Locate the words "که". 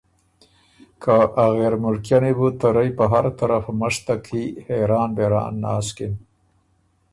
1.01-1.15